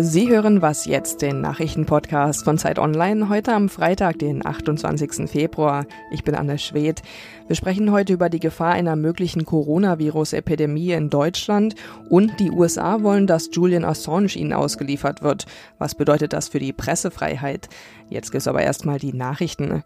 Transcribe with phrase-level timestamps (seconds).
[0.00, 5.28] Sie hören was jetzt, den Nachrichtenpodcast von Zeit Online, heute am Freitag, den 28.
[5.28, 5.86] Februar.
[6.12, 7.02] Ich bin Anne Schwedt.
[7.48, 11.74] Wir sprechen heute über die Gefahr einer möglichen Coronavirus-Epidemie in Deutschland
[12.08, 15.46] und die USA wollen, dass Julian Assange ihnen ausgeliefert wird.
[15.78, 17.68] Was bedeutet das für die Pressefreiheit?
[18.10, 19.82] Jetzt gibt's aber erstmal die Nachrichten.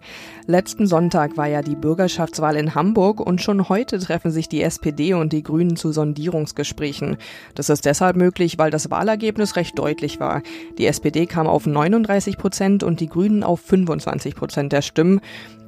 [0.47, 5.15] Letzten Sonntag war ja die Bürgerschaftswahl in Hamburg und schon heute treffen sich die SPD
[5.15, 7.16] und die Grünen zu Sondierungsgesprächen.
[7.55, 10.42] Das ist deshalb möglich, weil das Wahlergebnis recht deutlich war.
[10.79, 15.20] Die SPD kam auf 39 Prozent und die Grünen auf 25 Prozent der Stimmen.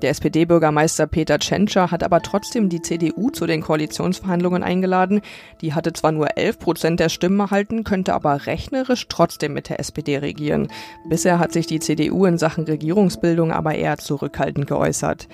[0.05, 5.23] Der SPD-Bürgermeister Peter Tschentscher hat aber trotzdem die CDU zu den Koalitionsverhandlungen eingeladen.
[5.63, 9.81] Die hatte zwar nur 11 Prozent der Stimmen erhalten, könnte aber rechnerisch trotzdem mit der
[9.81, 10.69] SPD regieren.
[11.09, 15.27] Bisher hat sich die CDU in Sachen Regierungsbildung aber eher zurückhaltend geäußert.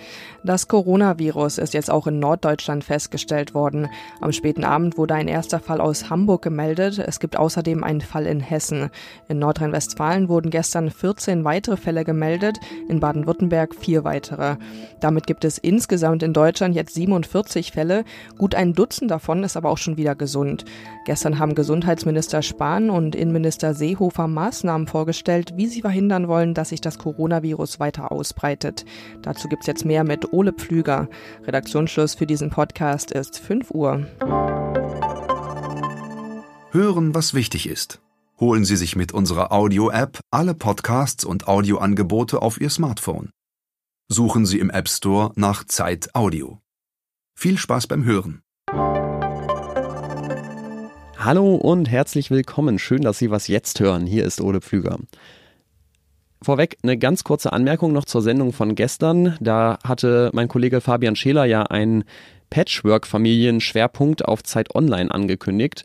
[0.45, 3.89] Das Coronavirus ist jetzt auch in Norddeutschland festgestellt worden.
[4.21, 7.01] Am späten Abend wurde ein erster Fall aus Hamburg gemeldet.
[7.01, 8.91] Es gibt außerdem einen Fall in Hessen.
[9.29, 14.60] In Nordrhein-Westfalen wurden gestern 14 weitere Fälle gemeldet, in Baden-Württemberg vier weitere.
[15.01, 18.05] Damit gibt es insgesamt in Deutschland jetzt 47 Fälle.
[18.39, 20.65] Gut ein Dutzend davon ist aber auch schon wieder gesund.
[21.07, 26.81] Gestern haben Gesundheitsminister Spahn und Innenminister Seehofer Maßnahmen vorgestellt, wie sie verhindern wollen, dass sich
[26.81, 28.85] das Coronavirus weiter ausbreitet.
[29.23, 31.09] Dazu gibt's jetzt mehr mit Ole Pflüger.
[31.47, 34.07] Redaktionsschluss für diesen Podcast ist 5 Uhr.
[36.73, 38.01] Hören, was wichtig ist.
[38.39, 43.31] Holen Sie sich mit unserer Audio-App alle Podcasts und Audioangebote auf Ihr Smartphone.
[44.13, 46.59] Suchen Sie im App Store nach Zeit Audio.
[47.33, 48.43] Viel Spaß beim Hören.
[51.17, 52.81] Hallo und herzlich willkommen.
[52.81, 54.07] Schön, dass Sie was jetzt hören.
[54.07, 54.99] Hier ist Ole Pflüger.
[56.43, 59.37] Vorweg eine ganz kurze Anmerkung noch zur Sendung von gestern.
[59.39, 62.03] Da hatte mein Kollege Fabian Scheler ja einen
[62.51, 65.85] Patchwork-Familien-Schwerpunkt auf Zeit Online angekündigt.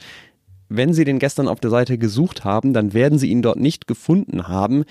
[0.68, 3.86] Wenn Sie den gestern auf der Seite gesucht haben, dann werden Sie ihn dort nicht
[3.86, 4.84] gefunden haben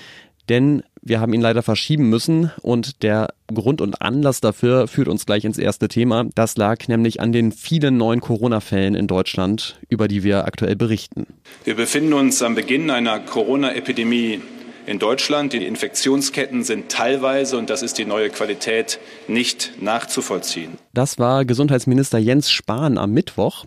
[0.49, 5.27] denn wir haben ihn leider verschieben müssen und der Grund und Anlass dafür führt uns
[5.27, 6.25] gleich ins erste Thema.
[6.35, 11.27] Das lag nämlich an den vielen neuen Corona-Fällen in Deutschland, über die wir aktuell berichten.
[11.65, 14.41] Wir befinden uns am Beginn einer Corona-Epidemie
[14.87, 15.53] in Deutschland.
[15.53, 18.99] Die Infektionsketten sind teilweise, und das ist die neue Qualität,
[19.29, 20.79] nicht nachzuvollziehen.
[20.93, 23.67] Das war Gesundheitsminister Jens Spahn am Mittwoch.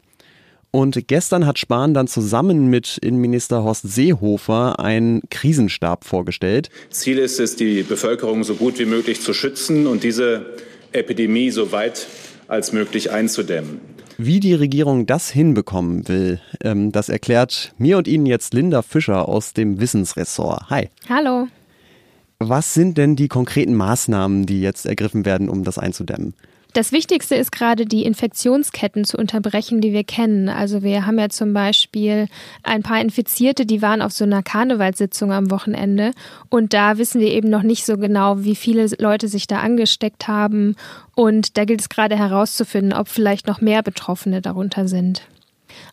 [0.77, 6.69] Und gestern hat Spahn dann zusammen mit Innenminister Horst Seehofer einen Krisenstab vorgestellt.
[6.91, 10.45] Ziel ist es, die Bevölkerung so gut wie möglich zu schützen und diese
[10.91, 12.05] Epidemie so weit
[12.47, 13.81] als möglich einzudämmen.
[14.19, 19.27] Wie die Regierung das hinbekommen will, ähm, das erklärt mir und Ihnen jetzt Linda Fischer
[19.27, 20.69] aus dem Wissensressort.
[20.69, 20.89] Hi.
[21.09, 21.47] Hallo.
[22.37, 26.35] Was sind denn die konkreten Maßnahmen, die jetzt ergriffen werden, um das einzudämmen?
[26.77, 30.47] Das Wichtigste ist gerade die Infektionsketten zu unterbrechen, die wir kennen.
[30.47, 32.27] Also wir haben ja zum Beispiel
[32.61, 36.11] ein paar Infizierte, die waren auf so einer Karnevalssitzung am Wochenende
[36.49, 40.27] und da wissen wir eben noch nicht so genau, wie viele Leute sich da angesteckt
[40.27, 40.75] haben
[41.15, 45.23] und da gilt es gerade herauszufinden, ob vielleicht noch mehr Betroffene darunter sind.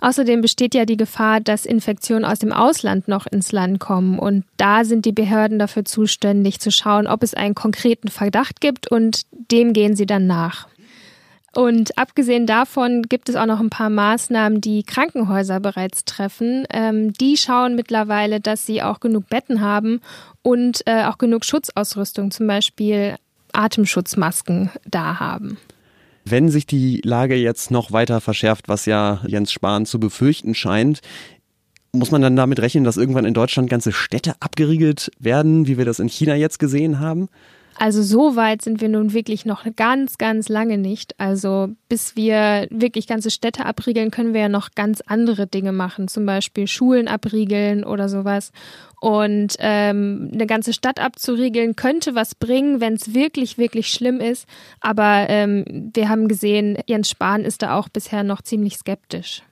[0.00, 4.18] Außerdem besteht ja die Gefahr, dass Infektionen aus dem Ausland noch ins Land kommen.
[4.18, 8.90] Und da sind die Behörden dafür zuständig, zu schauen, ob es einen konkreten Verdacht gibt
[8.90, 10.68] und dem gehen sie dann nach.
[11.54, 16.64] Und abgesehen davon gibt es auch noch ein paar Maßnahmen, die Krankenhäuser bereits treffen.
[16.70, 20.00] Ähm, die schauen mittlerweile, dass sie auch genug Betten haben
[20.42, 23.16] und äh, auch genug Schutzausrüstung, zum Beispiel
[23.52, 25.58] Atemschutzmasken da haben.
[26.24, 31.00] Wenn sich die Lage jetzt noch weiter verschärft, was ja Jens Spahn zu befürchten scheint,
[31.92, 35.84] muss man dann damit rechnen, dass irgendwann in Deutschland ganze Städte abgeriegelt werden, wie wir
[35.84, 37.28] das in China jetzt gesehen haben?
[37.76, 41.18] Also so weit sind wir nun wirklich noch ganz, ganz lange nicht.
[41.18, 46.08] Also bis wir wirklich ganze Städte abriegeln, können wir ja noch ganz andere Dinge machen,
[46.08, 48.52] zum Beispiel Schulen abriegeln oder sowas.
[49.00, 54.46] Und ähm, eine ganze Stadt abzuriegeln könnte was bringen, wenn es wirklich, wirklich schlimm ist.
[54.80, 59.42] Aber ähm, wir haben gesehen, Jens Spahn ist da auch bisher noch ziemlich skeptisch.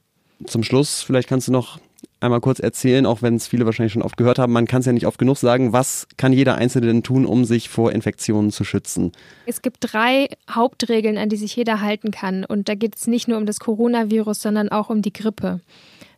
[0.46, 1.78] Zum Schluss, vielleicht kannst du noch
[2.22, 4.52] einmal kurz erzählen, auch wenn es viele wahrscheinlich schon oft gehört haben.
[4.52, 5.72] Man kann es ja nicht oft genug sagen.
[5.72, 9.12] Was kann jeder Einzelne denn tun, um sich vor Infektionen zu schützen?
[9.46, 12.44] Es gibt drei Hauptregeln, an die sich jeder halten kann.
[12.44, 15.60] Und da geht es nicht nur um das Coronavirus, sondern auch um die Grippe.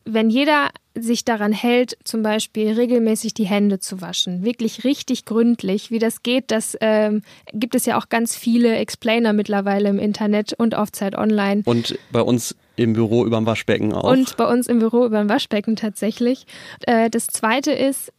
[0.07, 5.91] Wenn jeder sich daran hält, zum Beispiel regelmäßig die Hände zu waschen, wirklich richtig gründlich,
[5.91, 7.23] wie das geht, das ähm,
[7.53, 11.63] gibt es ja auch ganz viele Explainer mittlerweile im Internet und auf Zeit Online.
[11.65, 14.11] Und bei uns im Büro über dem Waschbecken auch.
[14.11, 16.47] Und bei uns im Büro über dem Waschbecken tatsächlich.
[16.87, 18.13] Äh, das zweite ist,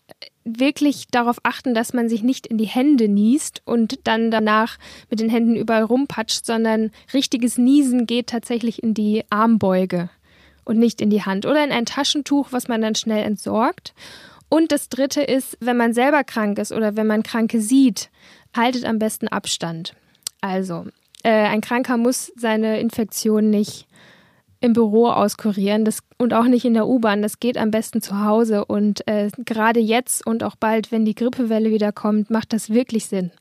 [0.45, 4.77] wirklich darauf achten, dass man sich nicht in die Hände niest und dann danach
[5.09, 10.09] mit den Händen überall rumpatscht, sondern richtiges Niesen geht tatsächlich in die Armbeuge
[10.63, 13.93] und nicht in die Hand oder in ein Taschentuch, was man dann schnell entsorgt.
[14.47, 18.11] Und das Dritte ist, wenn man selber krank ist oder wenn man Kranke sieht,
[18.55, 19.95] haltet am besten Abstand.
[20.41, 20.85] Also,
[21.23, 23.87] äh, ein Kranker muss seine Infektion nicht
[24.65, 27.21] im Büro auskurieren das, und auch nicht in der U-Bahn.
[27.21, 28.65] Das geht am besten zu Hause.
[28.65, 33.05] Und äh, gerade jetzt und auch bald, wenn die Grippewelle wieder kommt, macht das wirklich
[33.05, 33.31] Sinn.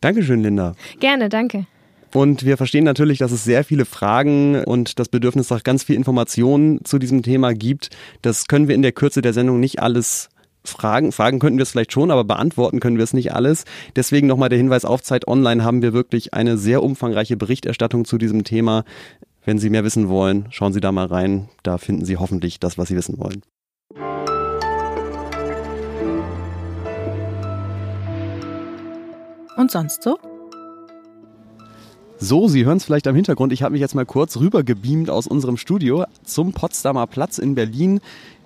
[0.00, 0.74] Dankeschön, Linda.
[1.00, 1.66] Gerne, danke.
[2.14, 5.96] Und wir verstehen natürlich, dass es sehr viele Fragen und das Bedürfnis nach ganz viel
[5.96, 7.90] Informationen zu diesem Thema gibt.
[8.22, 10.30] Das können wir in der Kürze der Sendung nicht alles
[10.64, 11.12] fragen.
[11.12, 13.64] Fragen könnten wir es vielleicht schon, aber beantworten können wir es nicht alles.
[13.96, 18.18] Deswegen nochmal der Hinweis auf Zeit Online haben wir wirklich eine sehr umfangreiche Berichterstattung zu
[18.18, 18.84] diesem Thema.
[19.48, 21.48] Wenn Sie mehr wissen wollen, schauen Sie da mal rein.
[21.62, 23.40] Da finden Sie hoffentlich das, was Sie wissen wollen.
[29.56, 30.18] Und sonst so?
[32.18, 33.54] So, Sie hören es vielleicht am Hintergrund.
[33.54, 38.02] Ich habe mich jetzt mal kurz rübergebeamt aus unserem Studio zum Potsdamer Platz in Berlin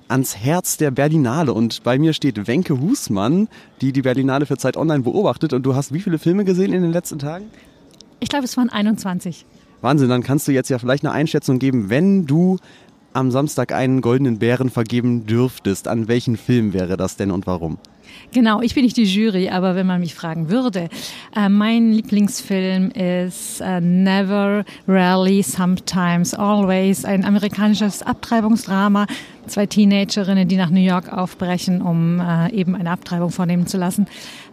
[0.07, 1.53] ans Herz der Berlinale.
[1.53, 3.49] Und bei mir steht Wenke Husmann,
[3.81, 5.53] die die Berlinale für Zeit Online beobachtet.
[5.53, 7.47] Und du hast wie viele Filme gesehen in den letzten Tagen?
[8.21, 9.47] Ich glaube, es waren 21.
[9.83, 12.59] Wahnsinn, dann kannst du jetzt ja vielleicht eine Einschätzung geben, wenn du
[13.13, 15.89] am Samstag einen goldenen Bären vergeben dürftest.
[15.89, 17.79] An welchen Film wäre das denn und warum?
[18.33, 20.89] Genau, ich bin nicht die Jury, aber wenn man mich fragen würde,
[21.37, 29.07] äh, mein Lieblingsfilm ist äh, Never, Rarely, Sometimes, Always, ein amerikanisches Abtreibungsdrama.
[29.47, 34.07] Zwei Teenagerinnen, die nach New York aufbrechen, um äh, eben eine Abtreibung vornehmen zu lassen.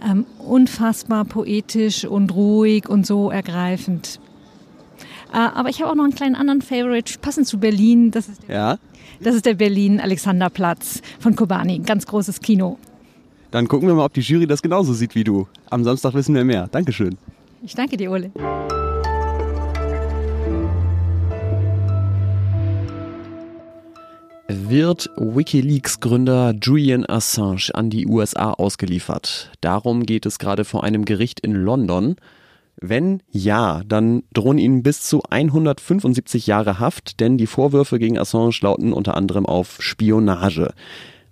[0.10, 4.20] Ähm, unfassbar poetisch und ruhig und so ergreifend.
[5.32, 8.12] Äh, aber ich habe auch noch einen kleinen anderen Favorite, passend zu Berlin.
[8.12, 8.78] Das ist der, Ja?
[9.22, 11.80] das ist der Berlin Alexanderplatz von Kobani.
[11.80, 12.78] Ganz großes Kino.
[13.52, 15.48] Dann gucken wir mal, ob die Jury das genauso sieht wie du.
[15.70, 16.68] Am Samstag wissen wir mehr.
[16.72, 17.18] Dankeschön.
[17.64, 18.32] Ich danke dir, Ole.
[24.48, 29.52] Wird Wikileaks-Gründer Julian Assange an die USA ausgeliefert?
[29.62, 32.16] Darum geht es gerade vor einem Gericht in London.
[32.82, 38.58] Wenn ja, dann drohen ihnen bis zu 175 Jahre Haft, denn die Vorwürfe gegen Assange
[38.62, 40.74] lauten unter anderem auf Spionage.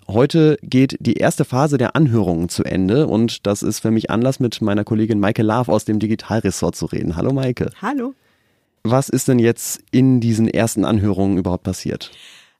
[0.09, 4.39] Heute geht die erste Phase der Anhörungen zu Ende und das ist für mich Anlass,
[4.39, 7.15] mit meiner Kollegin Maike Laaf aus dem Digitalressort zu reden.
[7.15, 7.69] Hallo Maike.
[7.81, 8.13] Hallo.
[8.83, 12.11] Was ist denn jetzt in diesen ersten Anhörungen überhaupt passiert?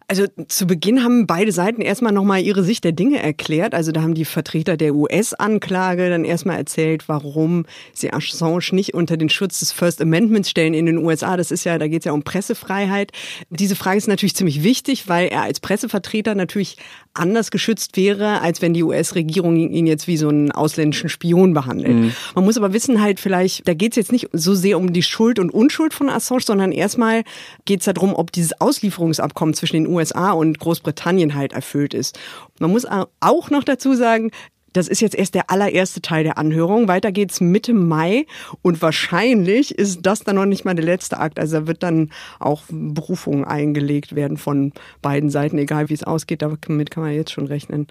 [0.09, 3.73] Also zu Beginn haben beide Seiten erstmal nochmal ihre Sicht der Dinge erklärt.
[3.73, 9.17] Also da haben die Vertreter der US-Anklage dann erstmal erzählt, warum sie Assange nicht unter
[9.17, 11.35] den Schutz des First Amendments stellen in den USA.
[11.35, 13.11] Das ist ja, da geht es ja um Pressefreiheit.
[13.49, 16.77] Diese Frage ist natürlich ziemlich wichtig, weil er als Pressevertreter natürlich
[17.17, 21.95] anders geschützt wäre, als wenn die US-Regierung ihn jetzt wie so einen ausländischen Spion behandelt.
[21.95, 22.13] Mhm.
[22.35, 25.03] Man muss aber wissen halt vielleicht, da geht es jetzt nicht so sehr um die
[25.03, 27.23] Schuld und Unschuld von Assange, sondern erstmal
[27.65, 32.19] geht es darum, ob dieses Auslieferungsabkommen zwischen den USA und Großbritannien halt erfüllt ist.
[32.59, 32.85] Man muss
[33.19, 34.31] auch noch dazu sagen,
[34.77, 36.87] das ist jetzt erst der allererste Teil der Anhörung.
[36.87, 38.25] Weiter geht's Mitte Mai
[38.61, 41.39] und wahrscheinlich ist das dann noch nicht mal der letzte Akt.
[41.39, 46.43] Also da wird dann auch Berufungen eingelegt werden von beiden Seiten, egal wie es ausgeht.
[46.43, 47.87] Damit kann man jetzt schon rechnen.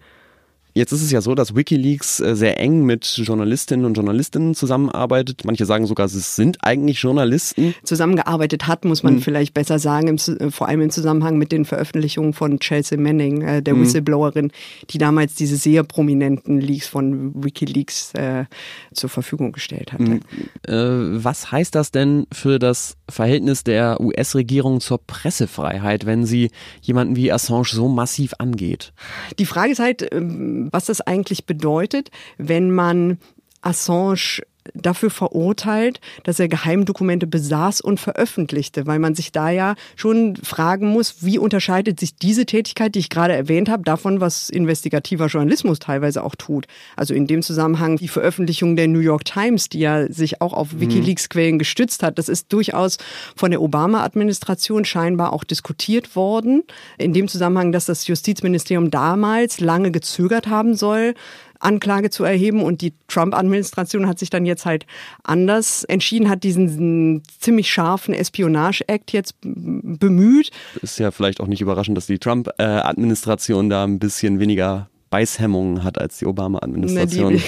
[0.76, 5.42] Jetzt ist es ja so, dass Wikileaks äh, sehr eng mit Journalistinnen und Journalistinnen zusammenarbeitet.
[5.46, 7.74] Manche sagen sogar, es sind eigentlich Journalisten.
[7.82, 9.22] Zusammengearbeitet hat, muss man hm.
[9.22, 13.40] vielleicht besser sagen, im, äh, vor allem im Zusammenhang mit den Veröffentlichungen von Chelsea Manning,
[13.40, 13.80] äh, der hm.
[13.80, 14.52] Whistleblowerin,
[14.90, 18.44] die damals diese sehr prominenten Leaks von Wikileaks äh,
[18.92, 20.04] zur Verfügung gestellt hatte.
[20.04, 20.20] Hm.
[20.68, 26.50] Äh, was heißt das denn für das Verhältnis der US-Regierung zur Pressefreiheit, wenn sie
[26.82, 28.92] jemanden wie Assange so massiv angeht?
[29.38, 33.18] Die Frage ist halt, ähm, was das eigentlich bedeutet, wenn man
[33.60, 34.42] Assange
[34.74, 40.88] dafür verurteilt, dass er Geheimdokumente besaß und veröffentlichte, weil man sich da ja schon fragen
[40.88, 45.78] muss, wie unterscheidet sich diese Tätigkeit, die ich gerade erwähnt habe, davon, was investigativer Journalismus
[45.78, 46.66] teilweise auch tut.
[46.96, 50.72] Also in dem Zusammenhang die Veröffentlichung der New York Times, die ja sich auch auf
[50.72, 50.80] mhm.
[50.80, 52.98] Wikileaks-Quellen gestützt hat, das ist durchaus
[53.34, 56.62] von der Obama-Administration scheinbar auch diskutiert worden.
[56.98, 61.14] In dem Zusammenhang, dass das Justizministerium damals lange gezögert haben soll,
[61.60, 62.62] Anklage zu erheben.
[62.62, 64.86] Und die Trump-Administration hat sich dann jetzt halt
[65.22, 70.50] anders entschieden, hat diesen ziemlich scharfen Espionage-Act jetzt bemüht.
[70.82, 75.98] Ist ja vielleicht auch nicht überraschend, dass die Trump-Administration da ein bisschen weniger Beißhemmungen hat
[75.98, 77.32] als die Obama-Administration.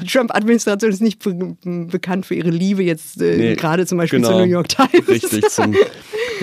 [0.00, 4.20] Die, Trump-Administration ist nicht be bekannt für ihre Liebe jetzt äh, nee, gerade zum Beispiel
[4.20, 5.08] genau, zur New York Times.
[5.08, 5.74] Richtig, zum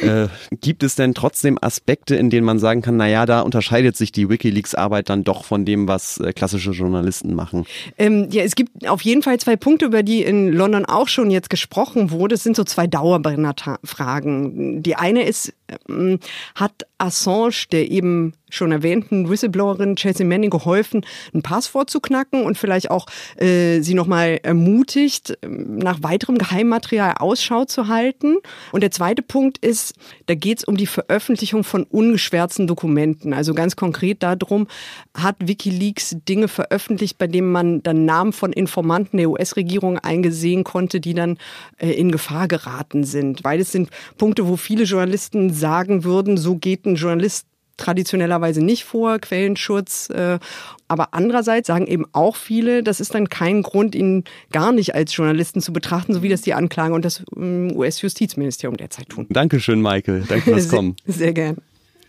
[0.01, 0.27] Äh,
[0.61, 4.29] gibt es denn trotzdem Aspekte, in denen man sagen kann, naja, da unterscheidet sich die
[4.29, 7.65] Wikileaks-Arbeit dann doch von dem, was äh, klassische Journalisten machen?
[7.97, 11.29] Ähm, ja, es gibt auf jeden Fall zwei Punkte, über die in London auch schon
[11.29, 12.35] jetzt gesprochen wurde.
[12.35, 14.81] Es sind so zwei Dauerbrenner-Fragen.
[14.81, 15.53] Die eine ist,
[15.89, 16.19] ähm,
[16.55, 22.57] hat Assange, der eben schon erwähnten Whistleblowerin Chelsea Manning geholfen, ein Passwort zu knacken und
[22.57, 28.37] vielleicht auch äh, sie nochmal ermutigt, nach weiterem Geheimmaterial Ausschau zu halten.
[28.71, 29.93] Und der zweite Punkt ist,
[30.27, 33.33] da geht es um die Veröffentlichung von ungeschwärzten Dokumenten.
[33.33, 34.67] Also ganz konkret darum,
[35.15, 40.99] hat Wikileaks Dinge veröffentlicht, bei denen man dann Namen von Informanten der US-Regierung eingesehen konnte,
[40.99, 41.37] die dann
[41.77, 43.43] äh, in Gefahr geraten sind.
[43.43, 47.47] Weil es sind Punkte, wo viele Journalisten sagen würden, so geht ein Journalist
[47.81, 50.09] traditionellerweise nicht vor, Quellenschutz.
[50.09, 50.39] Äh,
[50.87, 55.15] aber andererseits sagen eben auch viele, das ist dann kein Grund, ihn gar nicht als
[55.15, 59.25] Journalisten zu betrachten, so wie das die Anklage und das ähm, US-Justizministerium derzeit tun.
[59.29, 60.23] Dankeschön, Michael.
[60.27, 60.95] Danke fürs Kommen.
[61.05, 61.57] Sehr, sehr gern.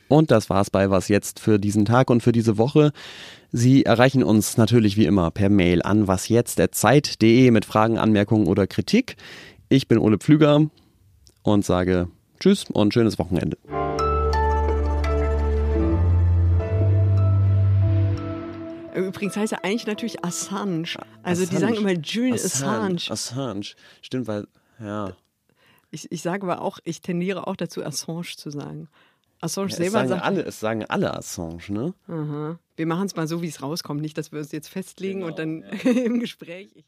[0.09, 2.93] Und das war's bei Was Jetzt für diesen Tag und für diese Woche.
[3.51, 9.17] Sie erreichen uns natürlich wie immer per Mail an wasjetzt.zeit.de mit Fragen, Anmerkungen oder Kritik.
[9.71, 10.67] Ich bin Ole Pflüger
[11.43, 12.09] und sage
[12.41, 13.57] Tschüss und schönes Wochenende.
[18.95, 20.97] Übrigens heißt er eigentlich natürlich Assange.
[21.23, 21.47] Also Assange.
[21.51, 22.97] die sagen immer Julian Assange.
[22.97, 23.11] Assange.
[23.11, 23.75] Assange.
[24.01, 24.47] Stimmt, weil,
[24.81, 25.17] ja.
[25.91, 28.89] Ich, ich sage aber auch, ich tendiere auch dazu, Assange zu sagen.
[29.41, 30.23] Assange ja, selber sagen sagt.
[30.25, 31.95] Alle, es sagen alle Assange, ne?
[32.07, 32.59] Aha.
[32.77, 34.01] Wir machen es mal so, wie es rauskommt.
[34.01, 35.91] Nicht, dass wir uns jetzt festlegen genau, und dann ja.
[36.05, 36.85] im Gespräch.